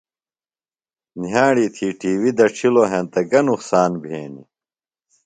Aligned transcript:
نِھیاڑی 1.19 1.67
تھی 1.75 1.87
ٹی 1.99 2.11
وی 2.21 2.31
دڇھِلو 2.37 2.83
ہینتہ 2.91 3.21
گہ 3.31 3.41
نقصان 3.49 3.91
بھینیۡ؟ 4.01 4.47